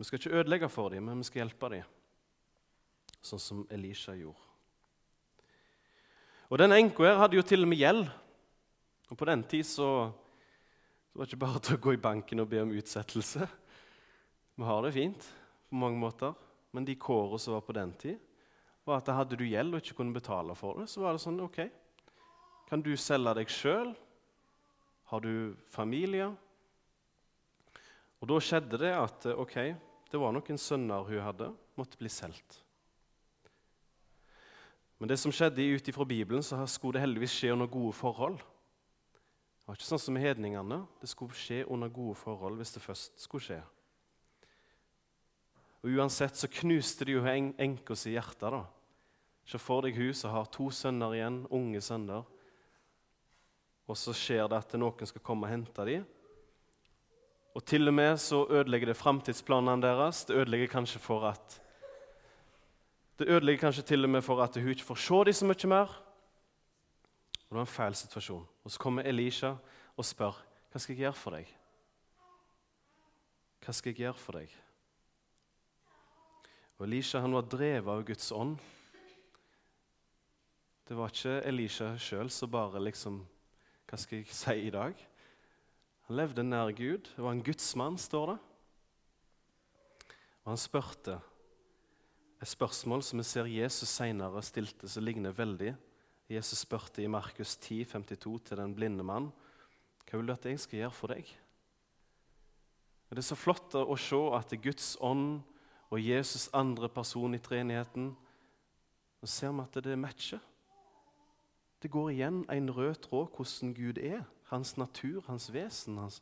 [0.00, 1.94] Vi skal ikke ødelegge for dem, men vi skal hjelpe dem,
[3.20, 4.43] sånn som Elisha gjorde.
[6.54, 8.04] Og Denne enka hadde jo til og med gjeld.
[9.10, 9.88] Og På den tid så,
[11.10, 13.48] så var det ikke bare til å gå i banken og be om utsettelse.
[14.54, 15.26] Vi har det fint
[15.66, 16.30] på mange måter,
[16.70, 18.22] men de kårene som var på den tid,
[18.86, 21.42] var at hadde du gjeld og ikke kunne betale for det, så var det sånn
[21.42, 21.58] OK,
[22.70, 23.90] kan du selge deg sjøl?
[25.10, 26.30] Har du familie?
[28.22, 29.58] Og Da skjedde det at ok,
[30.06, 32.63] det var noen sønner hun hadde, måtte bli solgt.
[34.98, 38.38] Men det som skjedde ut ifra Bibelen, så skulle det heldigvis skje under gode forhold.
[38.38, 40.82] Det var ikke sånn som med hedningene.
[41.00, 43.60] Det skulle skje under gode forhold hvis det først skulle skje.
[45.84, 48.50] Og Uansett så knuste det jo enka si hjerte.
[48.50, 48.64] da.
[49.44, 52.24] Se for deg hun som har to sønner igjen, unge sønner.
[53.88, 56.06] Og så skjer det at noen skal komme og hente dem.
[57.54, 60.24] Og til og med så ødelegger det framtidsplanene deres.
[60.24, 61.60] Det ødelegger kanskje for at
[63.18, 65.68] det ødelegger kanskje til og med for at hun ikke får se dem så mye
[65.70, 65.92] mer.
[67.34, 68.46] Og Det var en feil situasjon.
[68.64, 69.54] Og Så kommer Elisha
[69.96, 71.50] og spør hva skal jeg gjøre for deg.
[73.64, 74.54] Hva skal jeg gjøre for deg?
[76.78, 78.56] Og Elisha han var drevet av Guds ånd.
[80.88, 83.22] Det var ikke Elisha sjøl som bare liksom
[83.86, 84.96] Hva skal jeg si i dag?
[86.08, 87.06] Han levde nær Gud.
[87.14, 88.38] Det var en gudsmann, står det.
[90.44, 91.20] Og han spurte
[92.44, 95.70] et spørsmål som vi ser Jesus senere stilte, som ligner veldig.
[96.28, 99.30] Jesus spurte i Markus 10, 52 til den blinde mann
[100.04, 101.30] hva vil du at jeg skal gjøre for deg.
[103.08, 105.38] Det er så flott å se at det er Guds ånd
[105.88, 108.10] og Jesus andre person i treenigheten
[109.22, 110.42] Nå ser vi at det matcher.
[111.80, 114.26] Det går igjen en rød tråd hvordan Gud er.
[114.50, 115.96] Hans natur, hans vesen.
[115.96, 116.20] Hans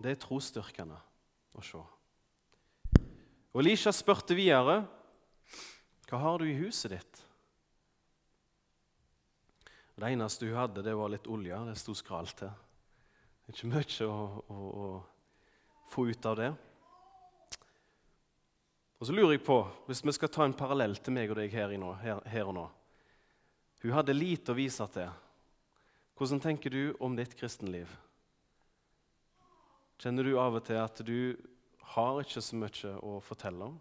[0.00, 0.96] det er trosstyrkende
[1.52, 1.84] å se.
[3.54, 4.82] Og Elisha spurte videre,
[6.08, 7.24] 'Hva har du i huset ditt?'
[9.94, 11.54] Det eneste hun hadde, det var litt olje.
[11.68, 12.50] Det sto skralt til.
[13.48, 14.86] Ikke mye å, å, å
[15.92, 16.48] få ut av det.
[18.98, 21.52] Og så lurer jeg på, Hvis vi skal ta en parallell til meg og deg
[21.52, 22.64] her, nå, her, her og nå
[23.84, 25.10] Hun hadde lite å vise til.
[26.16, 27.90] Hvordan tenker du om ditt kristenliv?
[30.00, 31.36] Kjenner du av og til at du
[31.92, 33.80] har ikke så mye å fortelle om?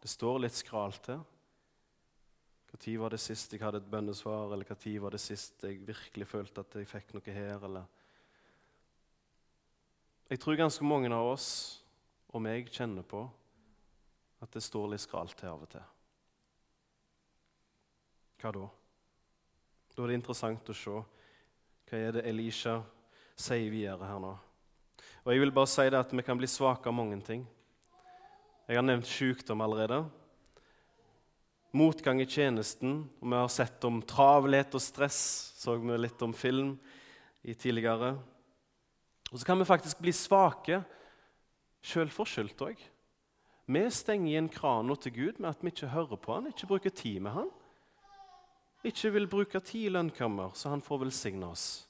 [0.00, 1.20] Det står litt skralt til.
[2.70, 6.26] Når var det sist jeg hadde et bønnesvar, eller når var det sist jeg virkelig
[6.26, 7.64] følte at jeg fikk noe her?
[7.66, 7.88] Eller?
[10.30, 11.48] Jeg tror ganske mange av oss
[12.30, 13.24] og meg kjenner på
[14.40, 15.88] at det står litt skralt til av og til.
[18.40, 18.68] Hva da?
[19.90, 21.00] Da er det interessant å se
[21.90, 22.78] hva er det Elisha
[23.34, 24.30] sier videre her nå.
[25.24, 27.46] Og jeg vil bare si det at Vi kan bli svake av mange ting.
[28.68, 30.04] Jeg har nevnt sykdom allerede.
[31.72, 33.10] Motgang i tjenesten.
[33.20, 35.20] og Vi har sett om travelhet og stress.
[35.56, 36.78] Så vi litt om film
[37.42, 38.16] i tidligere.
[39.32, 40.82] Og så kan vi faktisk bli svake
[41.82, 42.80] sjølforskyldt òg.
[43.70, 46.90] Vi stenger igjen krana til Gud med at vi ikke hører på han, ikke bruker
[46.90, 47.50] tid med han.
[48.82, 51.86] Ikke vil bruke tid i lønnkammer, så han får velsigne oss.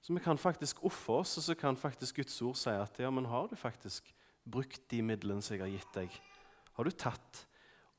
[0.00, 3.10] Så vi kan faktisk ofre oss, og så kan faktisk Guds ord si at ja,
[3.12, 4.08] men har du faktisk
[4.48, 6.20] brukt de midlene som jeg har gitt deg?
[6.76, 7.44] Har du tatt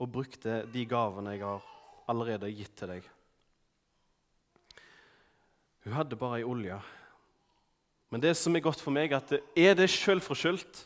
[0.02, 1.68] og brukt de gavene jeg har
[2.10, 3.10] allerede gitt til deg?
[5.86, 6.78] Hun hadde bare ei olje.
[8.12, 10.86] Men det som er godt for meg, er at er det sjølforskyldt?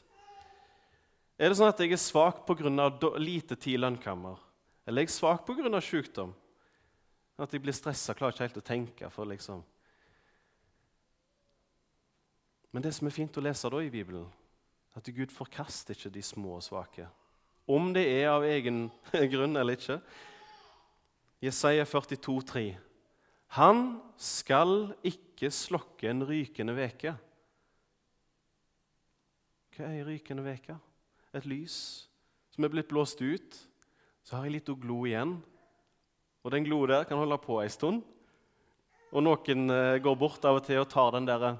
[1.36, 2.69] Er det sånn at jeg er svak pga.
[3.19, 4.39] lite tid i lønnkammer?
[4.88, 5.82] Eller er jeg svak pga.
[5.82, 6.36] sykdom?
[7.38, 9.10] At jeg blir stressa, klarer ikke helt å tenke.
[9.10, 9.63] for liksom...
[12.75, 14.25] Men det som er fint å lese da i Bibelen,
[14.99, 17.05] at Gud forkaster ikke de små og svake.
[17.71, 18.89] Om det er av egen
[19.31, 19.95] grunn eller ikke.
[21.39, 22.65] Jesaja 42, 42,3.
[23.55, 27.13] Han skal ikke slokke en rykende veke.
[29.75, 30.75] Hva er ei rykende veke?
[31.31, 31.77] Et lys
[32.51, 33.55] som er blitt blåst ut.
[34.27, 35.38] Så har jeg litt glo igjen.
[36.43, 38.03] Og den glo der kan holde på ei stund.
[39.15, 41.53] Og noen eh, går bort av og til og tar den derre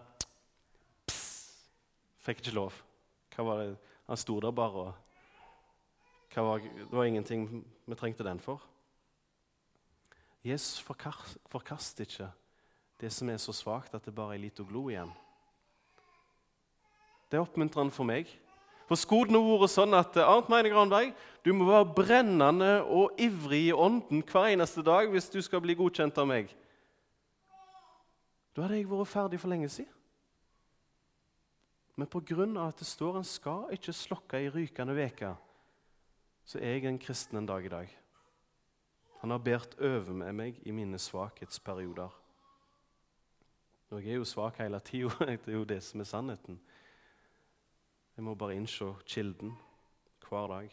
[2.26, 2.78] Fikk ikke lov.
[3.38, 4.94] Han sto der bare og
[6.36, 8.62] var, Det var ingenting vi trengte den for.
[10.44, 10.82] Jesus
[11.50, 12.32] forkaster ikke
[13.02, 15.12] det som er så svakt at det bare er lite glo igjen.
[17.30, 18.30] Det er oppmuntrende for meg.
[18.86, 23.72] For Skulle det vært sånn at Arnt Meine Granberg, du må være brennende og ivrig
[23.72, 26.54] i ånden hver eneste dag hvis du skal bli godkjent av meg,
[28.56, 29.95] da hadde jeg vært ferdig for lenge siden.
[31.96, 32.68] Men pga.
[32.68, 35.36] at det står en skal ikke slokke i rykende veke,
[36.46, 37.98] så er jeg en kristen en dag i dag.
[39.22, 42.12] Han har båret over med meg i mine svakhetsperioder.
[43.90, 45.10] Og jeg er jo svak hele tida.
[45.26, 46.60] Det er jo det som er sannheten.
[48.16, 49.56] Jeg må bare innse kilden
[50.28, 50.70] hver dag.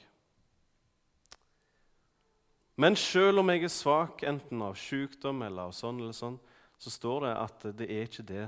[2.77, 6.39] Men selv om jeg er svak, enten av sykdom eller av sånn eller sånn,
[6.79, 8.47] så står det at det er ikke det.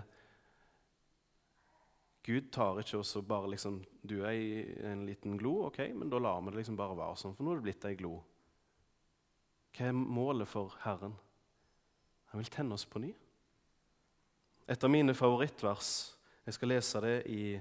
[2.25, 6.09] Gud tar ikke oss og bare liksom Du er i en liten glo, ok, men
[6.13, 8.15] da lar vi det liksom bare være sånn, for nå er det blitt ei glo.
[9.75, 11.17] Hva er målet for Herren?
[12.33, 13.13] Han vil tenne oss på ny.
[14.69, 15.89] Et av mine favorittvers
[16.45, 17.55] Jeg skal lese det i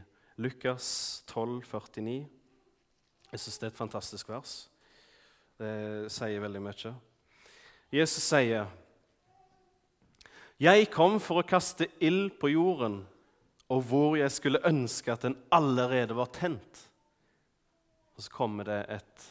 [0.43, 2.28] Lukas 12, 49.
[3.32, 4.56] Jeg syns det er et fantastisk vers.
[5.56, 6.91] Det sier veldig mye.
[7.91, 8.67] Jesus sier,
[10.60, 13.08] 'Jeg kom for å kaste ild på jorden,
[13.69, 16.89] og hvor jeg skulle ønske at den allerede var tent.'
[18.15, 19.30] Og så kommer det et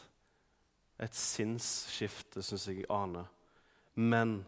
[1.03, 3.27] et sinnsskifte, syns jeg jeg aner.
[3.95, 4.43] Men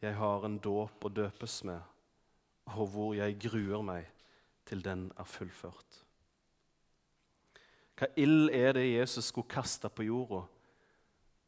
[0.00, 1.80] jeg har en dåp å døpes med,
[2.70, 4.06] og hvor jeg gruer meg
[4.68, 5.98] til den er fullført.
[7.98, 10.44] Hva ild er det Jesus skulle kaste på jorda?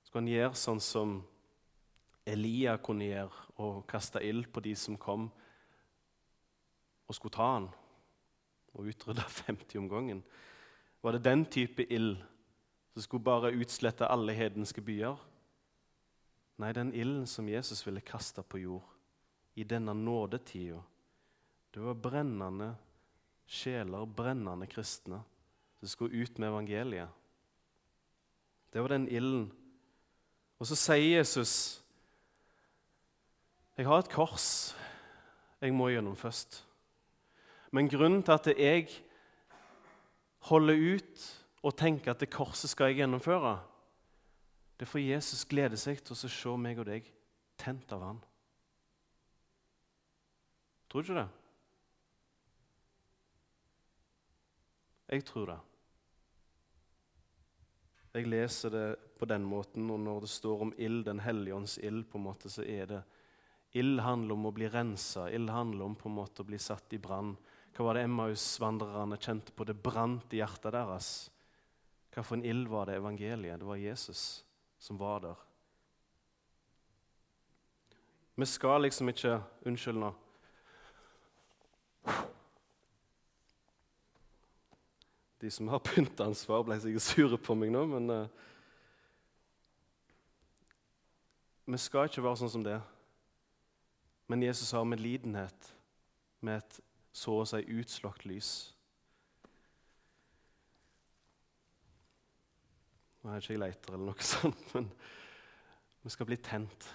[0.04, 1.14] Skulle han gjøre sånn som
[2.28, 5.30] Elia kunne gjøre, og kaste ild på de som kom
[7.12, 7.70] og skulle ta han,
[8.72, 10.24] og utrydde 50 om gangen?
[11.04, 12.16] Var det den type ild
[12.92, 15.16] som skulle bare utslette alle hedenske byer.
[16.60, 18.88] Nei, den ilden som Jesus ville kaste på jord
[19.56, 20.80] i denne nådetida,
[21.72, 22.74] det var brennende
[23.48, 25.22] sjeler, brennende kristne,
[25.80, 27.08] som skulle ut med evangeliet.
[28.72, 29.48] Det var den ilden.
[30.60, 31.78] Og så sier Jesus
[33.76, 34.74] jeg har et kors
[35.62, 36.58] jeg må gjennom først.
[37.72, 38.88] Men grunnen til at jeg
[40.48, 41.28] holder ut
[41.62, 43.54] og tenker at det korset skal jeg gjennomføre.
[44.76, 47.06] Det er for Jesus gleder seg til å se meg og deg
[47.60, 48.18] tent av han.
[50.90, 51.28] Tror du ikke det?
[55.12, 55.60] Jeg tror det.
[58.12, 61.78] Jeg leser det på den måten, og når det står om ild, Den hellige ånds
[61.78, 63.02] ild, på en måte, så er det
[63.72, 66.92] Ild handler om å bli rensa, ild handler om på en måte å bli satt
[66.92, 67.32] i brann.
[67.72, 69.64] Hva var det Emmaus-vandrerne kjente på?
[69.64, 71.12] Det brant i hjertet deres.
[72.12, 73.60] Hva for en ild var det evangeliet?
[73.60, 74.44] Det var Jesus
[74.82, 75.48] som var der.
[78.34, 80.12] Vi skal liksom ikke Unnskyld nå.
[85.40, 88.42] De som har pynteansvar, ble sikkert sure på meg nå, men uh,
[91.66, 92.78] Vi skal ikke være sånn som det.
[94.30, 95.68] Men Jesus har medlidenhet
[96.42, 96.80] med et
[97.12, 98.52] så å si utslagt lys.
[103.22, 104.88] Nå er ikke jeg leiter eller noe sånt, men
[106.02, 106.88] vi skal bli tent.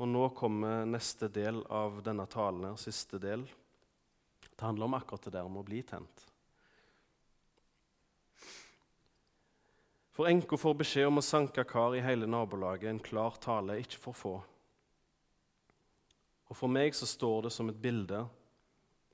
[0.00, 3.44] Og nå kommer neste del av denne talen, her, siste del.
[4.48, 6.26] Det handler om akkurat det der med å bli tent.
[10.16, 14.00] For enka får beskjed om å sanke kar i hele nabolaget, en klar tale, ikke
[14.02, 14.32] for få.
[16.50, 18.24] Og For meg så står det som et bilde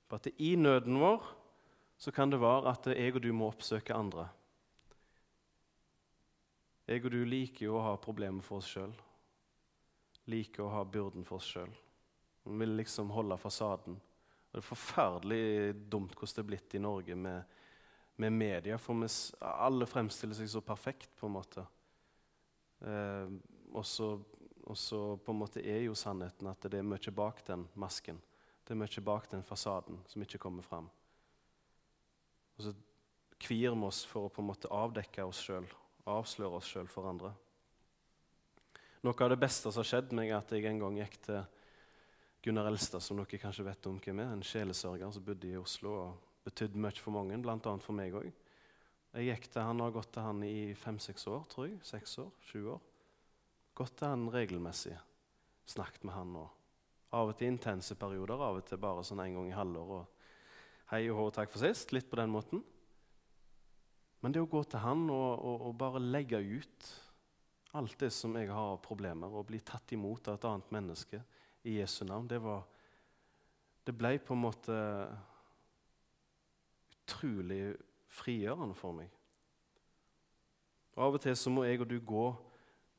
[0.09, 1.25] på at i nøden vår
[2.01, 4.29] så kan det være at jeg og du må oppsøke andre.
[6.87, 8.92] Jeg og du liker jo å ha problemer for oss sjøl.
[10.31, 11.72] Liker å ha byrden for oss sjøl.
[12.46, 13.96] Vi vil liksom holde fasaden.
[13.96, 17.57] Og Det er forferdelig dumt hvordan det er blitt i Norge med,
[18.22, 18.79] med media.
[18.79, 21.66] For vi, alle fremstiller seg så perfekt, på en måte.
[22.87, 23.35] Eh,
[23.72, 24.12] og så
[24.66, 28.18] på en måte er jo sannheten at det er mye bak den masken.
[28.66, 30.88] Det er mye bak den fasaden som ikke kommer fram.
[32.57, 32.72] Og så
[33.38, 35.68] kvir vi oss for å på en måte avdekke oss sjøl,
[36.09, 37.31] avsløre oss sjøl for andre.
[39.07, 41.44] Noe av det beste som har skjedd meg, er at jeg en gang gikk til
[42.42, 45.94] Gunnar Elstad, som dere kanskje vet om hvem er, en sjelesørger som bodde i Oslo
[46.00, 47.59] og betydde mye for mange, bl.a.
[47.83, 48.33] for meg òg.
[49.16, 51.79] Jeg gikk til han og har gått til han i fem-seks år, tror jeg.
[51.87, 52.83] Seks år, sju år.
[53.77, 54.95] Gått til han regelmessig.
[55.69, 56.45] Snakket med han nå.
[57.17, 60.09] Av og til intense perioder, av og til bare sånn en gang i halvåret.
[60.93, 61.93] Hei og hå, takk for sist.
[61.93, 62.62] Litt på den måten.
[64.23, 66.89] Men det å gå til han og, og, og bare legge ut
[67.77, 71.21] alt det som jeg har av problemer, og bli tatt imot av et annet menneske
[71.69, 72.65] i Jesu navn, det var
[73.87, 74.77] Det ble på en måte
[76.91, 77.77] utrolig
[78.11, 79.12] frigjørende for meg.
[80.97, 82.25] Og Av og til så må jeg og du gå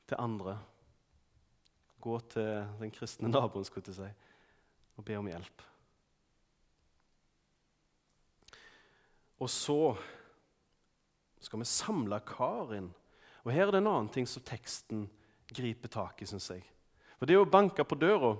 [0.07, 0.57] til andre.
[2.01, 4.11] Gå til den kristne naboen skulle jeg si,
[4.97, 5.65] og be om hjelp.
[9.37, 9.95] Og så
[11.39, 12.89] skal vi samle Karin.
[13.45, 15.05] Og Her er det en annen ting som teksten
[15.53, 16.65] griper tak i, syns jeg.
[17.17, 18.35] For det å banke på døra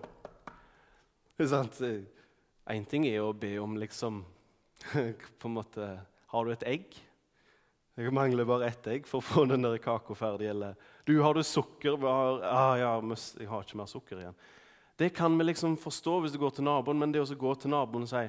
[1.37, 4.23] Én ting er å be om liksom
[5.39, 5.85] på en måte,
[6.27, 6.97] Har du et egg?
[7.97, 10.49] Jeg mangler bare ett egg for å få den der kaka ferdig.
[10.51, 10.75] Eller
[11.07, 11.97] du, har du sukker?
[12.03, 12.91] Har, ah, ja,
[13.39, 14.37] jeg har ikke mer sukker igjen.
[14.97, 17.71] Det kan vi liksom forstå hvis du går til naboen, men det å gå til
[17.71, 18.23] naboen og si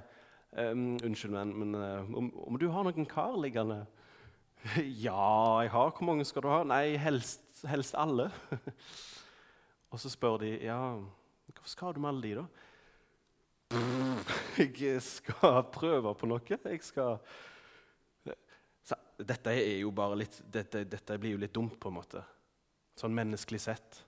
[0.61, 1.79] um, Unnskyld, men, men
[2.15, 3.81] um, om, du har noen kar liggende?
[5.07, 5.93] ja, jeg har.
[5.97, 6.61] Hvor mange skal du ha?
[6.69, 8.29] Nei, helst, helst alle.
[9.91, 10.81] og så spør de ja,
[11.49, 12.47] hva skal du med alle de, da?
[14.59, 16.41] Jeg skal prøve på noe.
[16.65, 17.19] Jeg skal
[19.19, 22.23] Dette er jo bare litt dette, dette, blir jo litt dumt, på en måte.
[22.99, 24.01] Sånn menneskelig sett.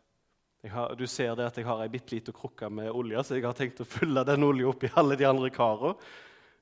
[0.70, 3.46] Har, du ser det at jeg har ei bitte lita krukke med olje, så jeg
[3.46, 5.94] har tenkt å fylle den olja oppi alle de andre karene.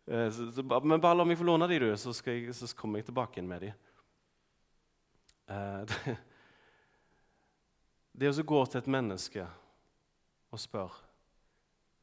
[0.06, 0.40] Eh,
[0.84, 3.50] men bare la meg få låne de, du, så, jeg, så kommer jeg tilbake igjen
[3.50, 3.72] med de.
[5.50, 6.18] Eh, det,
[8.22, 9.48] det å gå til et menneske
[10.48, 11.06] og spørre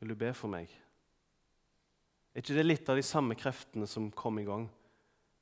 [0.01, 0.73] vil du be for meg
[2.35, 4.65] er ikke det litt av de samme kreftene som kom i gang?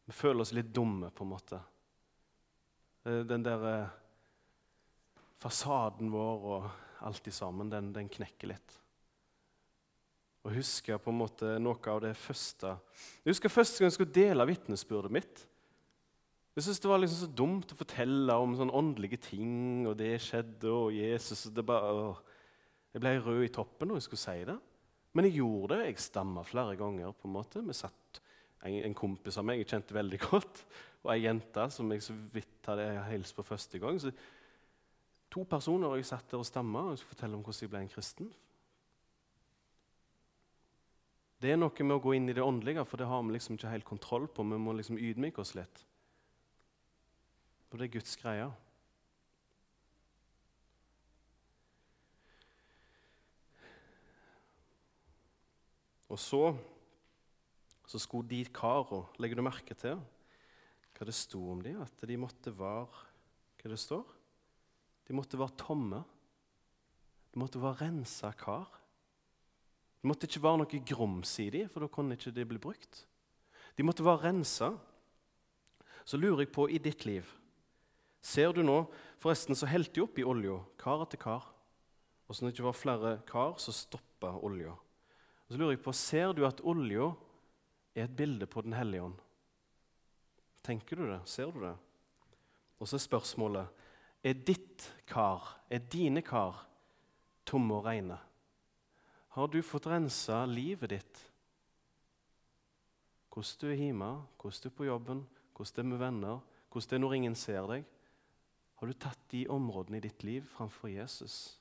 [0.05, 1.57] Vi føler oss litt dumme, på en måte.
[3.01, 3.63] Eh, den der
[5.43, 6.69] fasaden vår og
[7.03, 8.77] alt i sammen, den, den knekker litt.
[10.43, 12.73] Og husker på en måte noe av det første
[13.23, 15.43] Jeg husker første gang jeg skulle dele vitnesbyrdet mitt.
[16.53, 20.11] Jeg syntes det var liksom så dumt å fortelle om sånne åndelige ting, og det
[20.21, 22.13] skjedde, og Jesus det bare,
[22.93, 24.59] Jeg ble rød i toppen når jeg skulle si det.
[25.13, 25.87] Men jeg gjorde det.
[25.87, 27.11] Jeg stamma flere ganger.
[27.11, 27.63] på en måte.
[27.65, 28.21] Vi satt
[28.63, 30.63] en, en, kompis av meg jeg kjente veldig godt,
[31.03, 33.97] og ei jente som jeg så vidt hadde hilst på første gang.
[34.01, 34.13] Så
[35.33, 37.83] to personer og jeg satt der og stamma og skulle fortelle om hvordan jeg ble
[37.83, 38.33] en kristen.
[41.43, 43.57] Det er noe med å gå inn i det åndelige, for det har vi liksom
[43.57, 44.45] ikke helt kontroll på.
[44.47, 45.81] Vi må liksom ydmyke oss litt.
[47.67, 48.45] For det er Guds greie.
[56.13, 56.53] Og så,
[57.89, 59.97] så skulle de kara Legger du merke til
[60.93, 61.81] hva det sto om dem?
[61.81, 62.85] At de måtte være
[63.59, 64.22] Hva det står?
[65.07, 66.03] De måtte være tomme.
[67.33, 68.69] De måtte være rensa kar.
[70.03, 73.05] Det måtte ikke være noe grums i dem, for da kunne ikke det bli brukt.
[73.77, 74.73] De måtte være rensa.
[76.03, 77.23] Så lurer jeg på i ditt liv
[78.23, 78.81] Ser du nå
[79.23, 81.45] Forresten så helte de oppi olja, kar etter kar.
[82.27, 84.73] Og så når det ikke var flere kar, så stoppa olja.
[85.47, 87.13] Så lurer jeg på, Ser du at olja
[87.95, 89.15] er et bilde på Den hellige ånd?
[90.63, 91.21] Tenker du det?
[91.27, 91.75] Ser du det?
[92.79, 93.82] Og så er spørsmålet
[94.23, 96.63] er ditt kar, er dine kar,
[97.45, 98.17] tomme og reine?
[99.35, 101.23] Har du fått rensa livet ditt?
[103.33, 106.89] Hvordan du er hjemme, hvordan du er på jobben, hvordan det er med venner, hvordan
[106.89, 107.89] det er når ingen ser deg?
[108.79, 111.59] Har du tatt de områdene i ditt liv framfor Jesus?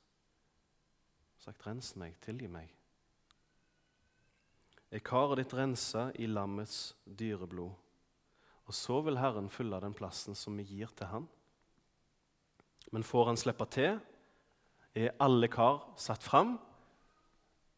[1.38, 2.70] Sagt 'rens meg, tilgi meg'?
[4.92, 7.72] er karet ditt rensa i lammets dyreblod.
[8.68, 11.28] Og så vil Herren fylle den plassen som vi gir til Han.
[12.91, 14.01] Men får Han slippe til,
[14.95, 16.59] er alle kar satt fram,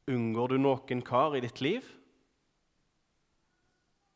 [0.05, 1.85] Unngår du noen kar i ditt liv?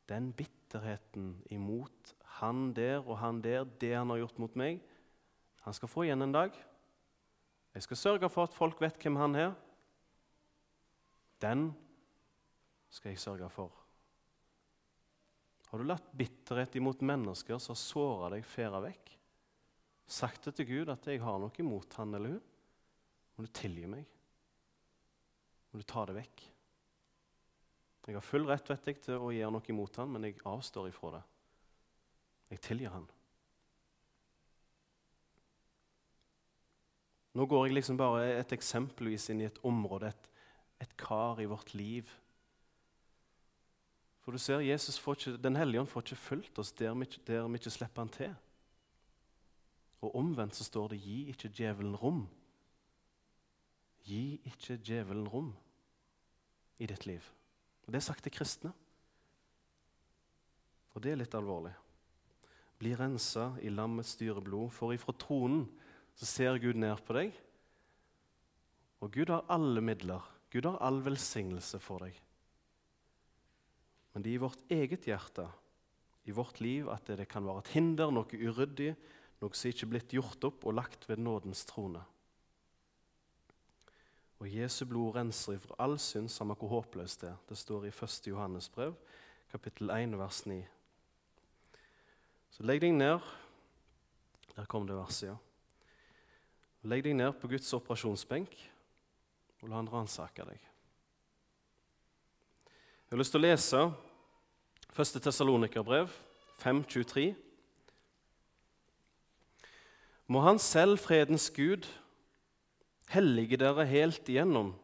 [0.08, 4.82] Den bitterheten imot han der og han der, det han har gjort mot meg,
[5.64, 6.52] han skal få igjen en dag.
[7.74, 9.56] Jeg skal sørge for at folk vet hvem han er.
[11.40, 11.70] Den
[12.92, 13.72] skal jeg sørge for.
[15.68, 19.17] Har du latt bitterhet imot mennesker som har såra deg, fære vekk?
[20.08, 22.46] Sagt det til Gud at 'jeg har noe imot han eller hun'?
[23.36, 24.06] Må du tilgi meg?
[25.70, 26.44] Må du ta det vekk?
[28.08, 30.88] Jeg har full rett vet jeg, til å gjøre noe imot han, men jeg avstår
[30.88, 31.22] ifra det.
[32.48, 33.04] Jeg tilgir han.
[37.36, 40.30] Nå går jeg liksom bare et eksempelvis inn i et område, et,
[40.80, 42.08] et kar i vårt liv.
[44.24, 47.10] For du ser, Jesus får ikke, Den hellige ånd får ikke fulgt oss der vi,
[47.28, 48.32] der vi ikke slipper han til.
[50.00, 52.26] Og omvendt så står det 'gi ikke djevelen rom'.
[54.04, 55.54] Gi ikke djevelen rom
[56.78, 57.22] i ditt liv.
[57.86, 58.72] Og Det er sagt til kristne.
[60.94, 61.74] Og det er litt alvorlig.
[62.78, 65.66] Bli rensa i lammets dyre blod, for ifra tronen
[66.14, 67.32] så ser Gud ned på deg.
[69.00, 70.22] Og Gud har alle midler.
[70.50, 72.16] Gud har all velsignelse for deg.
[74.12, 75.46] Men det er i vårt eget hjerte,
[76.26, 78.94] i vårt liv, at det kan være et hinder, noe uryddig,
[79.38, 82.02] noe som ikke er blitt gjort opp og lagt ved nådens trone.
[84.38, 87.38] Og Jesu blod renser ifra all synd, samme hvor håpløst det er.
[87.48, 88.28] Det står i 1.
[88.30, 88.94] Johannes brev,
[89.50, 90.58] kapittel 1, vers 9.
[92.54, 93.18] Så legg deg ned
[94.56, 95.36] Der kom det verset, ja.
[96.90, 98.56] Legg deg ned på Guds operasjonsbenk
[99.62, 100.58] og la han ransake deg.
[103.08, 103.82] Jeg har lyst til å lese
[104.98, 105.20] 1.
[105.22, 106.10] Tessalonikerbrev
[106.62, 107.28] 5.23.
[110.28, 111.86] Må Han selv, fredens Gud,
[113.08, 114.74] hellige dere helt igjennom.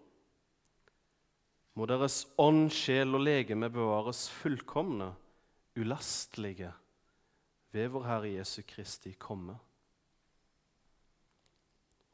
[1.74, 5.10] Må deres ånd, sjel og legeme bevares fullkomne,
[5.76, 6.70] ulastelige,
[7.74, 9.58] ved vår Herre Jesu Kristi komme.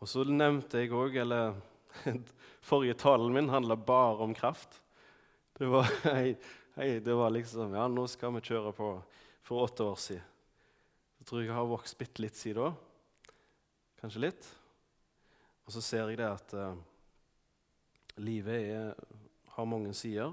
[0.01, 1.55] Og så nevnte jeg òg, eller
[2.71, 4.81] Forrige talen min handla bare om kraft.
[5.59, 6.35] Det var, hei,
[6.77, 8.93] hei, det var liksom Ja, nå skal vi kjøre på
[9.47, 10.27] for åtte år siden.
[11.21, 12.90] Jeg tror jeg har vokst bitte litt siden da.
[14.01, 14.47] Kanskje litt.
[15.67, 16.75] Og så ser jeg det at uh,
[18.19, 18.95] livet er,
[19.55, 20.33] har mange sider,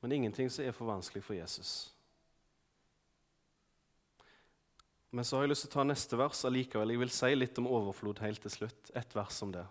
[0.00, 1.90] men ingenting som er for vanskelig for Jesus.
[5.10, 6.92] Men så har jeg lyst til å ta neste vers allikevel.
[6.92, 8.90] Jeg vil si litt om overflod helt til slutt.
[8.94, 9.64] Ett vers om det.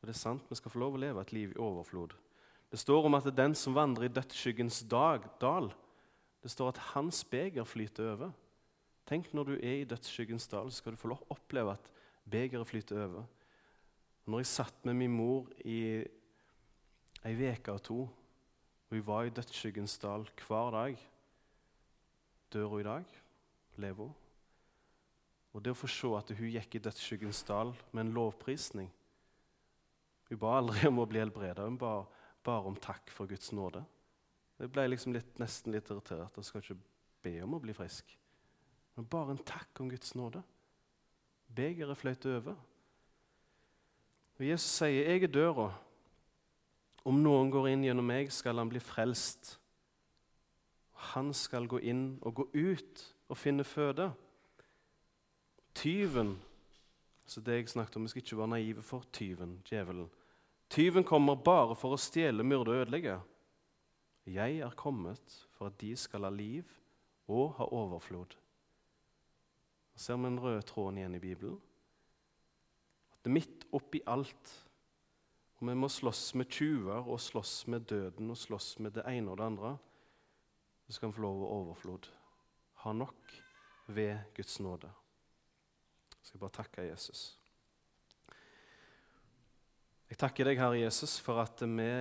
[0.00, 2.16] Og det er sant, Vi skal få lov å leve et liv i overflod.
[2.70, 5.70] Det står om at det er den som vandrer i dødsskyggens dag, dal
[6.42, 8.32] Det står at hans beger flyter over.
[9.10, 11.90] Tenk når du er i dødsskyggens dal, så skal du få oppleve at
[12.30, 13.24] Begeret flyter over.
[14.26, 16.04] Når jeg satt med min mor i
[17.26, 20.98] ei uke og to, og vi var i dødsskyggens dal hver dag
[22.52, 23.04] Dør hun i dag?
[23.76, 24.14] Lever hun?
[25.52, 28.90] Og det å få se at hun gikk i dødsskyggens dal med en lovprisning
[30.28, 32.04] Hun ba aldri om å bli helbreda, hun ba
[32.44, 33.82] bare om takk for Guds nåde.
[34.60, 36.36] Jeg ble liksom litt, nesten litt irritert.
[36.36, 36.76] Jeg skal ikke
[37.24, 38.14] be om å bli frisk,
[39.00, 40.42] men bare en takk om Guds nåde.
[41.56, 42.56] Begeret fløyt over.
[44.38, 45.72] Og Jesus sier, 'Jeg er døra.
[47.04, 49.56] Om noen går inn gjennom meg, skal han bli frelst.'
[50.92, 54.12] Han skal gå inn og gå ut og finne føde.
[55.74, 56.36] Tyven
[57.26, 60.10] så det jeg snakket om, Vi skal ikke være naive for tyven, djevelen.
[60.68, 63.20] Tyven kommer bare for å stjele, myrde og ødelegge.
[64.26, 66.64] Jeg er kommet for at de skal ha liv
[67.28, 68.36] og ha overflod
[70.00, 71.60] ser vi den røde tråden igjen i Bibelen.
[73.12, 74.56] At det er midt oppi alt
[75.60, 79.28] og Vi må slåss med tjuver og slåss med døden og slåss med det ene
[79.28, 79.74] og det andre.
[80.86, 82.08] Så skal vi få lov å overflod.
[82.80, 83.34] Ha nok
[83.92, 84.88] ved Guds nåde.
[86.16, 87.36] Jeg skal bare takke Jesus.
[90.08, 91.92] Jeg takker deg, Herre Jesus, for at vi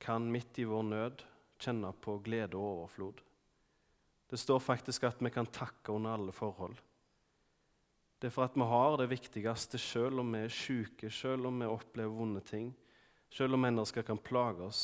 [0.00, 1.26] kan midt i vår nød
[1.58, 3.20] kjenne på glede og overflod.
[4.30, 6.78] Det står faktisk at vi kan takke under alle forhold.
[8.24, 11.58] Det er for at vi har det viktigste selv om vi er syke, selv om
[11.60, 12.70] vi opplever vonde ting,
[13.28, 14.78] selv om mennesker kan plage oss.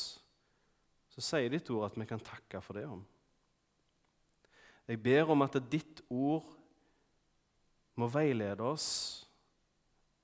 [1.08, 2.84] Så sier ditt ord at vi kan takke for det.
[2.84, 3.00] om.
[4.84, 6.52] Jeg ber om at ditt ord
[7.96, 9.24] må veilede oss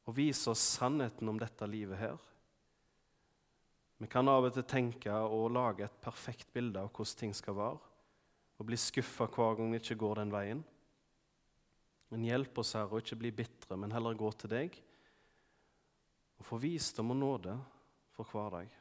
[0.04, 2.20] og vise oss sannheten om dette livet her.
[3.96, 7.56] Vi kan av og til tenke og lage et perfekt bilde av hvordan ting skal
[7.56, 7.80] være,
[8.60, 10.66] og bli skuffa hver gang vi ikke går den veien.
[12.12, 14.76] Men hjelp oss, Herre, å ikke bli bitre, men heller gå til deg
[16.36, 17.54] og få visdom og nåde
[18.14, 18.74] for hver dag.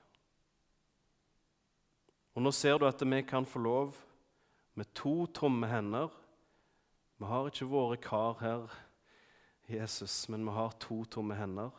[2.35, 3.95] Og nå ser du at vi kan få lov
[4.75, 6.11] med to tomme hender
[7.15, 8.65] Vi har ikke våre kar her,
[9.71, 11.71] Jesus, men vi har to tomme hender.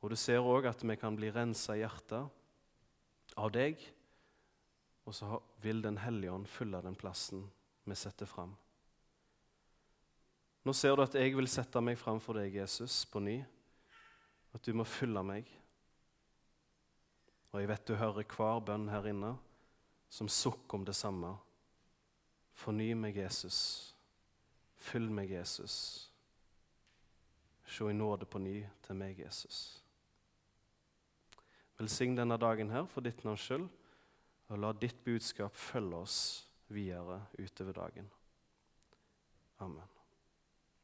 [0.00, 3.76] Og du ser òg at vi kan bli rensa i hjertet av deg,
[5.04, 7.44] og så vil Den hellige ånd fylle den plassen
[7.84, 8.56] vi setter fram.
[10.64, 13.38] Nå ser du at jeg vil sette meg framfor deg, Jesus, på ny.
[14.54, 15.48] At du må fylle meg.
[17.50, 19.34] Og jeg vet du hører hver bønn her inne
[20.10, 21.32] som sukker om det samme.
[22.52, 23.94] Forny meg, Jesus.
[24.80, 25.76] Fyll meg, Jesus.
[27.70, 29.78] Se i nåde på ny til meg, Jesus.
[31.78, 33.68] Velsign denne dagen her for ditt navns skyld,
[34.50, 36.18] og la ditt budskap følge oss
[36.68, 38.10] videre utover dagen.
[39.60, 39.99] Amen.